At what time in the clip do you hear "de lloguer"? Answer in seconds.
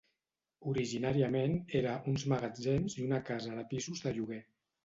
4.09-4.43